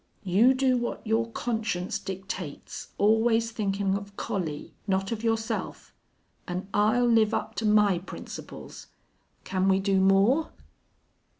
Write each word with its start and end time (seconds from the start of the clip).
You 0.23 0.55
do 0.55 0.77
what 0.77 1.05
your 1.05 1.29
conscience 1.29 1.99
dictates, 1.99 2.87
always 2.97 3.51
thinkin' 3.51 3.93
of 3.93 4.17
Collie 4.17 4.73
not 4.87 5.11
of 5.11 5.23
yourself! 5.23 5.93
An' 6.47 6.67
I'll 6.73 7.05
live 7.05 7.35
up 7.35 7.53
to 7.57 7.67
my 7.67 7.99
principles. 7.99 8.87
Can 9.43 9.67
we 9.69 9.79
do 9.79 9.99
more?" 10.01 10.53